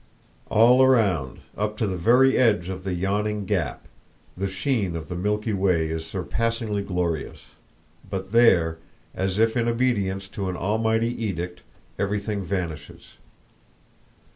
All 0.49 0.81
around, 0.81 1.41
up 1.55 1.77
to 1.77 1.85
the 1.85 1.95
very 1.95 2.35
edge 2.35 2.69
of 2.69 2.83
the 2.83 2.95
yawning 2.95 3.45
gap, 3.45 3.87
the 4.35 4.47
sheen 4.49 4.95
of 4.95 5.09
the 5.09 5.15
Milky 5.15 5.53
Way 5.53 5.89
is 5.91 6.07
surpassingly 6.07 6.81
glorious; 6.81 7.45
but 8.09 8.31
there, 8.31 8.79
as 9.13 9.37
if 9.37 9.55
in 9.55 9.67
obedience 9.67 10.27
to 10.29 10.49
an 10.49 10.57
almighty 10.57 11.13
edict, 11.23 11.61
everything 11.99 12.41
vanishes. 12.43 13.17